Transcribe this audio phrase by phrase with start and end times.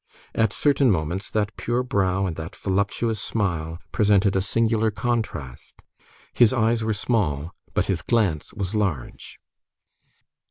[0.33, 5.79] At certain moments, that pure brow and that voluptuous smile presented a singular contrast.
[6.33, 9.37] His eyes were small, but his glance was large.